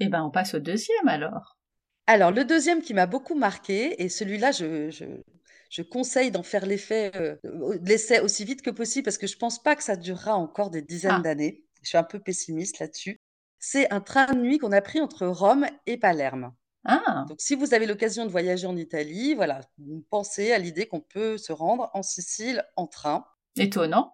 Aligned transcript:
Eh 0.00 0.08
ben, 0.08 0.22
on 0.24 0.30
passe 0.30 0.54
au 0.54 0.58
deuxième 0.60 1.08
alors. 1.08 1.56
Alors, 2.06 2.30
le 2.32 2.44
deuxième 2.44 2.82
qui 2.82 2.92
m'a 2.94 3.06
beaucoup 3.06 3.34
marqué, 3.34 4.02
et 4.02 4.08
celui-là, 4.08 4.52
je, 4.52 4.90
je, 4.90 5.04
je 5.70 5.82
conseille 5.82 6.30
d'en 6.30 6.42
faire 6.42 6.66
l'effet, 6.66 7.10
euh, 7.16 7.36
l'essai 7.82 8.20
aussi 8.20 8.44
vite 8.44 8.60
que 8.62 8.70
possible 8.70 9.04
parce 9.04 9.18
que 9.18 9.26
je 9.26 9.36
pense 9.38 9.62
pas 9.62 9.74
que 9.74 9.82
ça 9.82 9.96
durera 9.96 10.34
encore 10.36 10.70
des 10.70 10.82
dizaines 10.82 11.20
Ah. 11.20 11.22
d'années. 11.22 11.64
Je 11.82 11.88
suis 11.88 11.98
un 11.98 12.04
peu 12.04 12.18
pessimiste 12.20 12.78
là-dessus. 12.78 13.20
C'est 13.58 13.90
un 13.92 14.00
train 14.00 14.26
de 14.32 14.40
nuit 14.40 14.58
qu'on 14.58 14.72
a 14.72 14.82
pris 14.82 15.00
entre 15.00 15.26
Rome 15.26 15.66
et 15.86 15.96
Palerme. 15.96 16.52
Ah, 16.84 17.24
Donc, 17.28 17.40
si 17.40 17.54
vous 17.54 17.72
avez 17.72 17.86
l'occasion 17.86 18.26
de 18.26 18.30
voyager 18.30 18.66
en 18.66 18.76
Italie, 18.76 19.34
voilà, 19.34 19.60
pensez 20.10 20.52
à 20.52 20.58
l'idée 20.58 20.86
qu'on 20.86 21.00
peut 21.00 21.38
se 21.38 21.52
rendre 21.52 21.90
en 21.94 22.02
Sicile 22.02 22.62
en 22.76 22.86
train. 22.86 23.24
étonnant. 23.56 24.12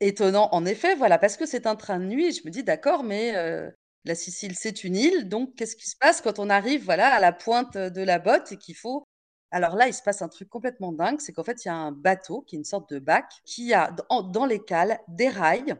Étonnant, 0.00 0.48
en 0.52 0.66
effet, 0.66 0.94
voilà, 0.94 1.18
parce 1.18 1.36
que 1.38 1.46
c'est 1.46 1.66
un 1.66 1.76
train 1.76 1.98
de 1.98 2.04
nuit. 2.04 2.32
Je 2.32 2.42
me 2.44 2.50
dis, 2.50 2.62
d'accord, 2.64 3.02
mais 3.04 3.34
euh, 3.36 3.70
la 4.04 4.14
Sicile, 4.14 4.54
c'est 4.56 4.84
une 4.84 4.96
île. 4.96 5.28
Donc, 5.28 5.54
qu'est-ce 5.54 5.76
qui 5.76 5.88
se 5.88 5.96
passe 5.96 6.20
quand 6.20 6.38
on 6.38 6.50
arrive, 6.50 6.84
voilà, 6.84 7.08
à 7.08 7.20
la 7.20 7.32
pointe 7.32 7.76
de 7.76 8.02
la 8.02 8.18
botte 8.18 8.52
et 8.52 8.56
qu'il 8.56 8.76
faut 8.76 9.04
alors 9.52 9.74
là, 9.74 9.88
il 9.88 9.94
se 9.94 10.02
passe 10.02 10.22
un 10.22 10.28
truc 10.28 10.48
complètement 10.48 10.92
dingue, 10.92 11.20
c'est 11.20 11.32
qu'en 11.32 11.42
fait, 11.42 11.64
il 11.64 11.68
y 11.68 11.70
a 11.70 11.74
un 11.74 11.92
bateau 11.92 12.42
qui 12.42 12.54
est 12.54 12.58
une 12.58 12.64
sorte 12.64 12.92
de 12.92 12.98
bac 12.98 13.26
qui 13.44 13.74
a 13.74 13.92
dans, 14.10 14.46
les 14.46 14.62
cales 14.62 15.00
des 15.08 15.28
rails. 15.28 15.74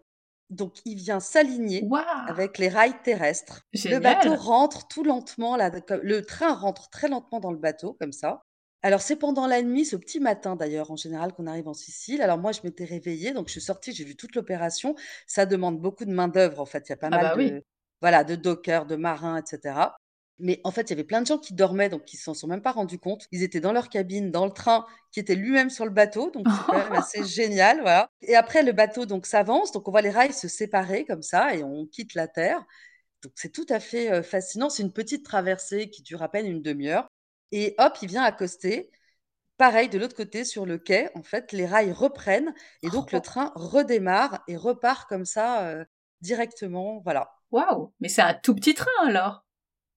Donc, 0.49 0.79
il 0.85 0.97
vient 0.97 1.21
s'aligner 1.21 1.89
avec 2.27 2.59
les 2.59 2.69
rails 2.69 3.01
terrestres. 3.05 3.63
Le 3.73 4.01
bateau 4.01 4.35
rentre 4.35 4.89
tout 4.89 5.05
lentement, 5.05 5.57
là, 5.57 5.71
le 6.03 6.21
train 6.23 6.53
rentre 6.53 6.91
très 6.91 7.09
lentement 7.09 7.39
dans 7.39 7.53
le 7.53 7.59
bateau, 7.59 7.97
comme 8.01 8.13
ça. 8.13 8.43
Alors, 8.83 9.03
c'est 9.03 9.17
pendant 9.17 9.47
la 9.47 9.63
nuit, 9.63 9.85
ce 9.85 9.95
petit 9.95 10.21
matin 10.21 10.57
d'ailleurs, 10.57 10.91
en 10.91 10.97
général, 10.97 11.33
qu'on 11.33 11.47
arrive 11.47 11.69
en 11.69 11.75
Sicile. 11.75 12.23
Alors, 12.23 12.39
moi, 12.39 12.51
je 12.51 12.61
m'étais 12.65 12.85
réveillée, 12.85 13.33
donc 13.33 13.47
je 13.49 13.53
suis 13.53 13.61
sortie, 13.61 13.93
j'ai 13.93 14.05
vu 14.05 14.17
toute 14.17 14.35
l'opération. 14.35 14.97
Ça 15.27 15.47
demande 15.47 15.81
beaucoup 15.81 16.07
de 16.07 16.13
main-d'œuvre, 16.13 16.61
en 16.61 16.67
fait. 16.67 16.89
Il 16.89 16.91
y 16.91 16.93
a 16.95 16.97
pas 16.97 17.09
Ah 17.13 17.17
mal 17.17 17.23
bah 17.23 17.35
oui. 17.37 17.53
De, 18.01 18.07
voilà, 18.07 18.25
de 18.25 18.35
dockers, 18.37 18.87
de 18.87 18.97
marins, 18.97 19.37
etc. 19.39 19.91
Mais 20.39 20.61
en 20.65 20.71
fait, 20.73 20.83
il 20.83 20.91
y 20.91 20.93
avait 20.95 21.05
plein 21.05 21.21
de 21.21 21.27
gens 21.27 21.39
qui 21.39 21.55
dormaient, 21.55 21.91
donc 21.91 22.05
qui 22.07 22.17
s'en 22.17 22.33
sont 22.35 22.47
même 22.49 22.63
pas 22.63 22.73
rendus 22.73 22.99
compte. 22.99 23.27
Ils 23.31 23.43
étaient 23.43 23.61
dans 23.61 23.73
leur 23.73 23.91
cabine, 23.91 24.31
dans 24.31 24.47
le 24.47 24.53
train, 24.53 24.87
qui 25.13 25.21
était 25.21 25.35
lui-même 25.35 25.69
sur 25.71 25.85
le 25.85 25.91
bateau, 25.91 26.31
donc 26.31 26.47
c'est 26.49 26.67
quand 26.67 26.79
même 26.79 26.93
assez 26.95 27.25
génial, 27.25 27.81
voilà. 27.83 28.09
Et 28.23 28.37
après, 28.37 28.63
le 28.63 28.73
bateau 28.73 29.05
donc 29.07 29.27
s'avance, 29.27 29.73
donc 29.73 29.87
on 29.87 29.91
voit 29.91 30.01
les 30.03 30.11
rails 30.11 30.33
se 30.33 30.49
séparer 30.49 31.05
comme 31.05 31.23
ça, 31.23 31.55
et 31.55 31.63
on 31.63 31.87
quitte 31.87 32.15
la 32.15 32.27
terre. 32.27 32.65
Donc 33.23 33.33
c'est 33.37 33.53
tout 33.53 33.67
à 33.69 33.81
fait 33.81 34.11
euh, 34.11 34.23
fascinant. 34.23 34.71
C'est 34.71 34.83
une 34.83 34.93
petite 34.93 35.25
traversée 35.25 35.91
qui 35.91 36.03
dure 36.03 36.23
à 36.23 36.31
peine 36.31 36.47
une 36.47 36.63
demi-heure. 36.63 37.09
Et 37.53 37.75
hop, 37.79 37.99
il 38.03 38.09
vient 38.09 38.23
accoster. 38.23 38.91
Pareil, 39.59 39.91
de 39.91 39.99
l'autre 39.99 40.17
côté, 40.17 40.45
sur 40.45 40.65
le 40.65 40.79
quai, 40.79 41.11
en 41.15 41.23
fait, 41.23 41.53
les 41.53 41.67
rails 41.67 41.93
reprennent, 41.93 42.55
et 42.83 42.89
donc 42.89 43.13
le 43.13 43.19
Oh, 43.19 43.21
train 43.21 43.53
redémarre 43.57 44.43
et 44.49 44.57
repart 44.57 45.07
comme 45.09 45.27
ça 45.27 45.67
euh, 45.69 45.85
directement, 46.21 47.01
voilà. 47.01 47.31
Waouh, 47.53 47.93
mais 48.01 48.09
c'est 48.09 48.23
un 48.23 48.35
tout 48.35 48.55
petit 48.55 48.75
train 48.75 48.91
alors. 49.07 49.45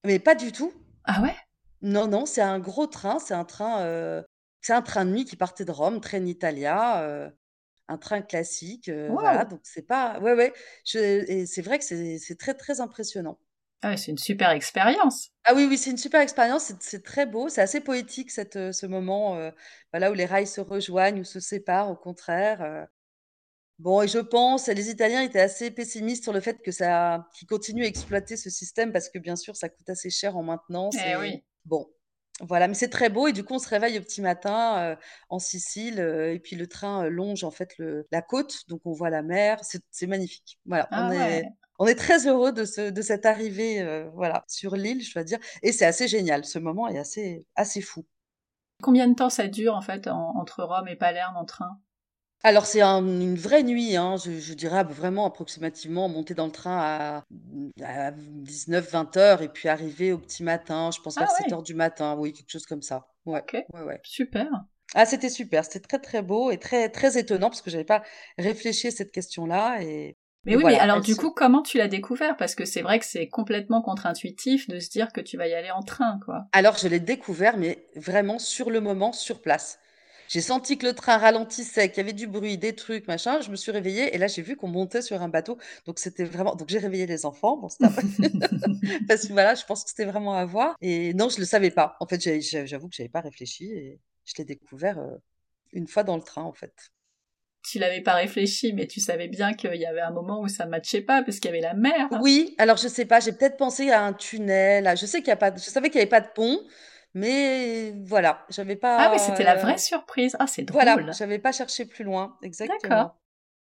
Mais 0.06 0.20
pas 0.20 0.36
du 0.36 0.52
tout. 0.52 0.72
Ah 1.06 1.22
ouais? 1.22 1.36
Non, 1.82 2.08
non, 2.08 2.26
c'est 2.26 2.42
un 2.42 2.60
gros 2.60 2.88
train, 2.88 3.20
c'est 3.20 3.34
un 3.34 3.44
train, 3.46 3.86
heu, 3.86 4.24
c'est 4.62 4.74
un 4.74 4.82
train 4.82 5.06
de 5.06 5.12
nuit 5.12 5.26
qui 5.26 5.36
partait 5.36 5.66
de 5.66 5.72
Rome, 5.72 6.00
Trenitalia, 6.00 7.04
heu, 7.04 7.32
un 7.90 7.98
train 7.98 8.22
classique, 8.22 8.90
heu, 8.90 9.18
voilà, 9.20 9.46
donc 9.46 9.62
c'est 9.64 9.84
pas 9.88 10.20
ouais, 10.22 10.34
ouais, 10.36 10.54
je 10.86 11.00
et 11.00 11.46
c'est 11.46 11.62
vrai 11.62 11.80
que 11.80 11.86
c'est 11.86 12.38
très, 12.40 12.54
très 12.56 12.82
impressionnant. 12.82 13.40
Ah 13.82 13.90
ouais, 13.90 13.98
c'est 13.98 14.12
une 14.12 14.18
super 14.18 14.50
expérience. 14.52 15.32
Ah 15.46 15.54
oui, 15.56 15.66
oui, 15.70 15.78
c'est 15.78 15.92
une 15.92 15.98
super 15.98 16.22
expérience, 16.22 16.72
c'est 16.80 17.04
très 17.04 17.26
beau, 17.26 17.50
c'est 17.50 17.62
assez 17.62 17.82
poétique 17.82 18.32
cette, 18.32 18.72
ce 18.72 18.86
moment, 18.86 19.38
voilà, 19.92 20.10
où 20.12 20.14
les 20.14 20.26
rails 20.26 20.48
se 20.48 20.62
rejoignent 20.62 21.20
ou 21.20 21.26
se 21.26 21.42
séparent, 21.42 21.90
au 21.90 21.96
contraire. 21.98 22.88
Bon 23.80 24.02
et 24.04 24.08
je 24.08 24.20
pense 24.20 24.68
les 24.68 24.90
Italiens 24.90 25.22
étaient 25.24 25.40
assez 25.40 25.72
pessimistes 25.72 26.24
sur 26.24 26.32
le 26.34 26.40
fait 26.42 26.62
que 26.62 26.72
ça 26.72 27.28
qu'ils 27.36 27.48
continuent 27.48 27.84
à 27.84 27.88
exploiter 27.88 28.38
ce 28.38 28.50
système 28.50 28.92
parce 28.94 29.10
que 29.10 29.18
bien 29.20 29.36
sûr 29.36 29.56
ça 29.56 29.68
coûte 29.70 29.90
assez 29.90 30.10
cher 30.10 30.38
en 30.38 30.44
maintenance 30.44 31.06
Eh 31.06 31.18
et 31.18 31.18
oui. 31.18 31.44
bon, 31.66 31.92
voilà, 32.42 32.68
mais 32.68 32.76
c'est 32.76 32.90
très 32.90 33.10
beau 33.10 33.28
et 33.28 33.34
du 33.34 33.44
coup 33.44 33.56
on 33.56 33.60
se 33.60 33.68
réveille 33.70 33.98
au 33.98 34.02
petit 34.02 34.22
matin, 34.22 34.94
heu, 34.94 34.98
en 35.30 35.40
Sicile, 35.40 36.00
heu 36.00 36.32
et 36.34 36.40
puis 36.40 36.56
le 36.56 36.68
train, 36.68 37.06
heu, 37.06 37.10
longe 37.10 37.44
en 37.44 37.52
fait 37.52 37.78
le 37.80 38.08
la 38.12 38.22
côte, 38.22 38.62
donc 38.70 38.82
on 38.86 38.92
voit 38.94 39.10
la 39.10 39.24
mer, 39.24 39.60
c'est 39.92 40.08
magnifique. 40.08 40.60
Voilà, 40.66 40.92
on 40.96 41.10
Ah 41.12 41.12
est 41.12 41.44
on 41.80 41.88
est 41.88 41.96
très 41.96 42.28
heureux 42.28 42.52
de 42.54 42.66
ce 42.66 42.90
de 42.92 43.02
cette 43.02 43.26
arrivée, 43.26 44.08
voilà, 44.14 44.44
sur 44.48 44.76
l'île, 44.76 45.02
je 45.04 45.14
dois 45.14 45.24
dire 45.24 45.40
et 45.64 45.72
c'est 45.72 45.86
assez 45.86 46.08
génial. 46.08 46.46
Ce 46.46 46.60
moment 46.60 46.88
est 46.88 47.00
assez 47.00 47.48
assez 47.56 47.82
fou. 47.82 48.06
Combien 48.84 49.08
de 49.08 49.16
temps 49.16 49.32
ça 49.32 49.48
dure 49.48 49.76
en 49.76 49.82
fait 49.82 50.08
en- 50.08 50.36
entre 50.38 50.62
Rome 50.64 50.88
et 50.88 50.96
Palerme 50.96 51.38
en 51.38 51.44
train? 51.46 51.80
Alors 52.44 52.66
c'est 52.66 52.82
un 52.82 53.00
une 53.06 53.36
vraie 53.36 53.64
nuit, 53.64 53.96
hein, 53.96 54.18
je 54.18 54.32
je 54.40 54.54
dirais 54.54 54.84
vraiment 54.84 55.26
approximativement 55.26 56.10
monter 56.10 56.34
dans 56.34 56.46
le 56.46 56.52
train 56.52 56.78
à, 56.78 57.24
mmh, 57.32 57.70
à 57.84 58.12
19-20 58.12 59.16
heures 59.18 59.42
et 59.42 59.48
puis 59.50 59.70
arriver 59.70 60.12
au 60.12 60.18
petit 60.18 60.44
matin, 60.44 60.92
je 60.92 61.00
pense 61.02 61.18
Ah 61.18 61.20
vers 61.20 61.32
sept 61.32 61.52
ouais, 61.52 61.54
heures 61.54 61.64
du 61.64 61.74
matin, 61.74 62.16
oui, 62.18 62.34
quelque 62.34 62.50
chose 62.52 62.66
comme 62.66 62.82
ça. 62.82 63.08
Ouais, 63.26 63.44
ok, 63.44 63.54
ouais, 63.74 63.82
ouais. 63.84 64.02
super. 64.04 64.50
Ah 64.96 65.06
c'était 65.06 65.30
super, 65.30 65.66
c'était 65.66 65.82
très, 65.82 66.00
très 66.00 66.22
beau 66.24 66.52
et 66.52 66.60
très, 66.60 66.90
très 66.90 67.18
étonnant 67.20 67.50
parce 67.50 67.62
que 67.64 67.72
j'avais 67.72 67.86
pas 67.86 68.04
réfléchi 68.38 68.88
à 68.88 68.92
cette 68.92 69.12
question-là 69.12 69.82
et 69.84 70.18
Mais 70.46 70.54
et 70.54 70.58
oui, 70.58 70.64
mais 70.66 70.78
voilà, 70.78 70.80
alors 70.80 71.02
elle 71.02 71.04
du 71.04 71.18
se 71.18 71.18
coup, 71.18 71.32
comment 71.32 71.62
tu 71.64 71.78
l'as 71.78 71.90
découvert? 71.90 72.38
Parce 72.38 72.56
que 72.56 72.64
c'est 72.64 72.82
vrai 72.82 72.98
que 72.98 73.04
c'est 73.06 73.28
complètement 73.28 73.82
contre-intuitif 73.82 74.70
de 74.70 74.80
se 74.80 74.90
dire 74.90 75.12
que 75.12 75.20
tu 75.20 75.36
vas 75.36 75.48
y 75.48 75.54
aller 75.54 75.72
en 75.72 75.84
train, 75.84 76.18
quoi. 76.24 76.46
alors 76.52 76.78
je 76.78 76.88
l'ai 76.88 77.00
découvert, 77.00 77.58
mais 77.58 77.88
vraiment 77.96 78.40
sur 78.40 78.70
le 78.70 78.80
moment, 78.80 79.12
sur 79.12 79.42
place. 79.42 79.80
J'ai 80.28 80.42
senti 80.42 80.78
que 80.78 80.86
le 80.86 80.94
train 80.94 81.18
ralentissait, 81.18 81.90
qu'il 81.90 81.98
y 81.98 82.02
avait 82.02 82.14
du 82.14 82.28
bruit, 82.28 82.58
des 82.58 82.76
trucs, 82.76 83.08
machin. 83.08 83.42
Je 83.42 83.52
me 83.52 83.56
suis 83.56 83.72
réveillée 83.72 84.14
et 84.16 84.18
là, 84.18 84.28
j'ai 84.28 84.42
vu 84.42 84.56
qu'on 84.56 84.68
montait 84.68 85.02
sur 85.02 85.22
un 85.22 85.30
bateau. 85.30 85.58
Donc, 85.86 86.00
c'était 86.00 86.26
vraiment. 86.26 86.56
Donc, 86.56 86.70
j'ai 86.70 86.80
réveillé 86.80 87.06
les 87.08 87.26
enfants. 87.26 87.58
Bon, 87.58 87.70
c'était 87.70 87.90
Parce 89.08 89.28
que 89.28 89.34
voilà, 89.34 89.56
je 89.56 89.66
pense 89.66 89.84
que 89.84 89.90
c'était 89.90 90.06
vraiment 90.06 90.34
à 90.36 90.46
voir. 90.46 90.76
Et 90.82 91.14
non, 91.14 91.30
je 91.30 91.40
le 91.40 91.46
savais 91.46 91.72
pas. 91.72 91.96
En 92.00 92.08
fait, 92.08 92.20
j'avoue 92.66 92.90
que 92.90 92.96
j'avais 92.96 93.10
pas 93.10 93.22
réfléchi 93.22 93.66
et 93.72 94.00
je 94.26 94.34
l'ai 94.38 94.46
découvert 94.46 95.00
euh, 95.00 95.18
une 95.74 95.88
fois 95.88 96.04
dans 96.04 96.16
le 96.18 96.24
train, 96.24 96.44
en 96.44 96.54
fait. 96.54 96.74
tu 97.64 97.80
l'avais 97.80 98.02
pas 98.02 98.14
réfléchi, 98.16 98.74
mais 98.74 98.88
tu 98.88 99.00
savais 99.00 99.28
bien 99.28 99.54
qu'il 99.54 99.76
y 99.76 99.86
avait 99.86 100.02
un 100.02 100.12
moment 100.12 100.42
où 100.42 100.48
ça 100.48 100.66
matchait 100.66 101.02
pas 101.02 101.24
parce 101.24 101.40
qu'il 101.40 101.50
y 101.50 101.54
avait 101.54 101.62
la 101.62 101.74
mer. 101.74 102.10
Oui, 102.10 102.54
alors 102.60 102.78
je 102.78 102.88
sais 102.88 103.06
pas, 103.06 103.20
j'ai 103.20 103.32
peut-être 103.34 103.58
pensé 103.58 103.90
à 103.90 104.04
un 104.06 104.14
tunnel. 104.14 104.86
à- 104.88 104.96
Je 104.96 105.06
sais 105.06 105.20
qu'il 105.20 105.30
y 105.30 105.32
a 105.32 105.36
pas, 105.36 105.50
de- 105.52 105.58
je 105.60 105.64
savais 105.66 105.90
qu'il 105.90 105.96
y 106.00 106.02
avait 106.02 106.10
pas 106.10 106.22
de 106.22 106.28
pont, 106.36 106.60
mais 107.14 107.92
voilà, 108.06 108.46
j'avais 108.50 108.76
Ah, 108.98 109.10
mais 109.12 109.18
pas, 109.18 109.20
c'était 109.20 109.44
la 109.44 109.54
vraie 109.56 109.78
euh, 109.78 109.78
surprise. 109.78 110.36
Ah, 110.40 110.48
c'est 110.48 110.64
voilà, 110.72 110.98
drôle. 110.98 111.18
j'avais 111.18 111.40
pas 111.40 111.52
cherché 111.54 111.86
plus 111.86 112.04
loin, 112.06 112.38
D'accord. 112.64 113.12
exactement. 113.12 113.20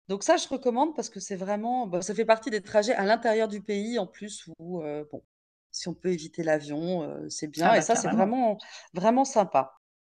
Donc 0.09 0.23
ça, 0.23 0.37
je 0.37 0.47
recommande 0.49 0.95
parce 0.95 1.09
que 1.09 1.19
c'est 1.21 1.35
vraiment, 1.37 1.91
ça 2.01 2.15
fait 2.15 2.25
partie 2.25 2.51
des 2.51 2.61
trajets 2.63 2.95
à 2.95 3.05
l'intérieur 3.05 3.47
du 3.49 3.61
pays 3.61 3.99
en 3.99 4.07
plus 4.07 4.45
où, 4.59 4.81
euh, 4.83 5.05
bon, 5.11 5.23
si 5.71 5.87
on 5.89 5.95
peut 5.95 6.11
éviter 6.11 6.43
l'avion, 6.43 7.03
euh, 7.03 7.29
c'est 7.29 7.47
bien. 7.49 7.73
Ah 7.73 7.75
Et 7.75 7.81
bah 7.81 7.83
ça, 7.83 7.95
c'est 7.95 8.09
vraiment, 8.09 8.57
vraiment 8.93 9.25
sympa. 9.25 9.78